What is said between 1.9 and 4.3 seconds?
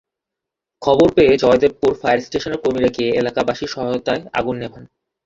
fire স্টেশনের কর্মীরা গিয়ে এলাকাবাসীর সহায়তায়